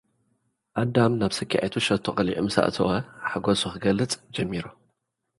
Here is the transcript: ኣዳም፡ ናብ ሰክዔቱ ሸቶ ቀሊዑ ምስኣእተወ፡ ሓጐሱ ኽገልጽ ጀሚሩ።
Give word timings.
ኣዳም፡ 0.81 1.11
ናብ 1.19 1.31
ሰክዔቱ 1.37 1.73
ሸቶ 1.87 2.05
ቀሊዑ 2.17 2.37
ምስኣእተወ፡ 2.45 2.89
ሓጐሱ 3.29 3.61
ኽገልጽ 3.73 4.13
ጀሚሩ። 4.35 4.65